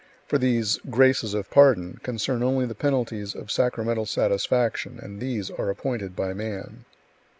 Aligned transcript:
For 0.25 0.39
these 0.39 0.79
"graces 0.89 1.35
of 1.35 1.51
pardon" 1.51 1.99
concern 2.01 2.41
only 2.41 2.65
the 2.65 2.73
penalties 2.73 3.35
of 3.35 3.51
sacramental 3.51 4.07
satisfaction, 4.07 4.97
and 4.99 5.19
these 5.19 5.51
are 5.51 5.69
appointed 5.69 6.15
by 6.15 6.33
man. 6.33 6.85